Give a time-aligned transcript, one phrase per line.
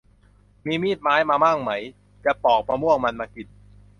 [0.65, 1.71] มีมีดไม้มามั่งไหม
[2.25, 3.47] จะปอกมะม่วงมันมากิน